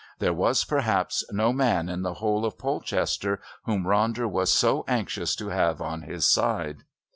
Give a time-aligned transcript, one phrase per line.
[0.17, 5.35] There was, perhaps, no man in the whole of Polchester whom Ronder was so anxious
[5.35, 6.85] to have on his side.